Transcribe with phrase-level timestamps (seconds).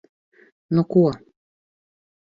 [0.73, 1.03] Nu ko...